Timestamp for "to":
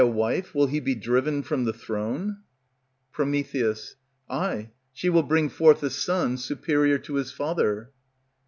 6.97-7.13